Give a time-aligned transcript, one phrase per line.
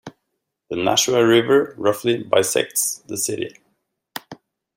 [0.71, 3.57] The Nashua River roughly bisects the city.